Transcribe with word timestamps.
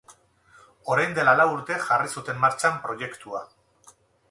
Orain 0.93 1.13
dela 1.17 1.35
lau 1.41 1.45
urte 1.57 1.77
jarri 1.85 2.11
zuten 2.15 2.41
martxan 2.47 2.83
proiektua. 2.89 3.45